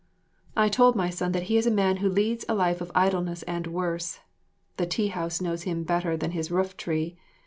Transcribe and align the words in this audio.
I 0.57 0.67
told 0.67 0.95
my 0.95 1.11
son 1.11 1.31
that 1.33 1.43
he 1.43 1.57
is 1.57 1.67
a 1.67 1.69
man 1.69 1.97
who 1.97 2.09
leads 2.09 2.43
a 2.49 2.55
life 2.55 2.81
of 2.81 2.91
idleness 2.95 3.43
and 3.43 3.67
worse. 3.67 4.19
The 4.77 4.87
tea 4.87 5.09
house 5.09 5.39
knows 5.39 5.61
him 5.61 5.83
better 5.83 6.17
than 6.17 6.31
his 6.31 6.49
rooftree. 6.49 7.17